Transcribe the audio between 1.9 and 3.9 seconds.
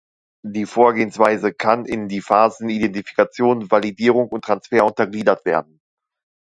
die Phasen Identifikation,